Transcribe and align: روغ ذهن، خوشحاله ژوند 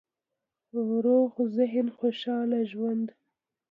روغ 1.03 1.33
ذهن، 1.55 1.87
خوشحاله 1.97 2.59
ژوند 2.71 3.07